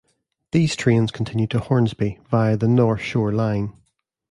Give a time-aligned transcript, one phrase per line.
[0.51, 3.73] These trains continue to Hornsby via the North Shore line.